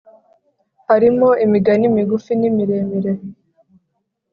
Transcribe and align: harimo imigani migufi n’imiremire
harimo 0.87 1.27
imigani 1.45 1.85
migufi 1.95 2.31
n’imiremire 2.39 3.13